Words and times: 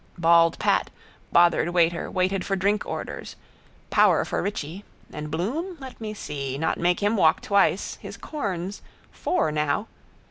Bald 0.17 0.57
Pat, 0.57 0.89
bothered 1.31 1.69
waiter, 1.69 2.09
waited 2.09 2.43
for 2.43 2.55
drink 2.55 2.87
orders. 2.87 3.35
Power 3.91 4.25
for 4.25 4.41
Richie. 4.41 4.83
And 5.13 5.29
Bloom? 5.29 5.77
Let 5.79 6.01
me 6.01 6.15
see. 6.15 6.57
Not 6.57 6.79
make 6.79 7.03
him 7.03 7.15
walk 7.15 7.39
twice. 7.39 7.99
His 8.01 8.17
corns. 8.17 8.81
Four 9.11 9.51
now. 9.51 9.85